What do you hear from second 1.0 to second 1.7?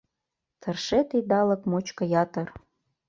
идалык